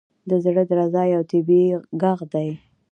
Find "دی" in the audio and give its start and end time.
2.33-2.49